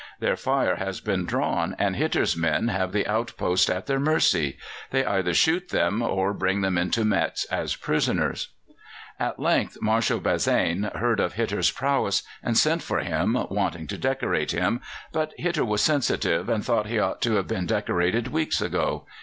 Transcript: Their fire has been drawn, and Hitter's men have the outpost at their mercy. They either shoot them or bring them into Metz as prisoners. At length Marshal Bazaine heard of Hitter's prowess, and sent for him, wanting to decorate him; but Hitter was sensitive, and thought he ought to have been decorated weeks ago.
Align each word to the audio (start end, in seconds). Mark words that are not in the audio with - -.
Their 0.19 0.35
fire 0.35 0.77
has 0.77 0.99
been 0.99 1.27
drawn, 1.27 1.75
and 1.77 1.95
Hitter's 1.95 2.35
men 2.35 2.69
have 2.69 2.91
the 2.91 3.05
outpost 3.05 3.69
at 3.69 3.85
their 3.85 3.99
mercy. 3.99 4.57
They 4.89 5.05
either 5.05 5.35
shoot 5.35 5.69
them 5.69 6.01
or 6.01 6.33
bring 6.33 6.61
them 6.61 6.75
into 6.75 7.05
Metz 7.05 7.45
as 7.51 7.75
prisoners. 7.75 8.51
At 9.19 9.39
length 9.39 9.77
Marshal 9.79 10.19
Bazaine 10.19 10.89
heard 10.95 11.19
of 11.19 11.33
Hitter's 11.33 11.69
prowess, 11.69 12.23
and 12.41 12.57
sent 12.57 12.81
for 12.81 13.01
him, 13.01 13.37
wanting 13.51 13.85
to 13.89 13.97
decorate 13.99 14.53
him; 14.53 14.81
but 15.11 15.35
Hitter 15.37 15.63
was 15.63 15.81
sensitive, 15.83 16.49
and 16.49 16.65
thought 16.65 16.87
he 16.87 16.97
ought 16.97 17.21
to 17.21 17.35
have 17.35 17.47
been 17.47 17.67
decorated 17.67 18.29
weeks 18.29 18.59
ago. 18.59 19.05